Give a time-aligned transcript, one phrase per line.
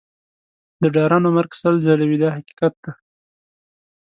[0.81, 2.91] د ډارنو مرګ سل ځله وي دا حقیقت دی.